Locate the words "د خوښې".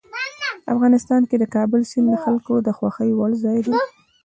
2.67-3.11